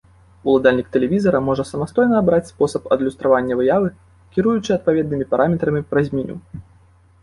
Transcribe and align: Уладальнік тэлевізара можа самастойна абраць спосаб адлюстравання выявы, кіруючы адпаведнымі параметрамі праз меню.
Уладальнік 0.51 0.87
тэлевізара 0.95 1.41
можа 1.49 1.65
самастойна 1.73 2.15
абраць 2.23 2.49
спосаб 2.51 2.89
адлюстравання 2.97 3.53
выявы, 3.63 3.95
кіруючы 4.35 4.69
адпаведнымі 4.81 5.25
параметрамі 5.37 5.81
праз 5.91 6.05
меню. 6.19 6.35